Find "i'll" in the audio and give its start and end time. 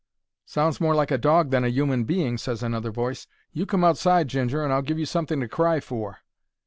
4.73-4.81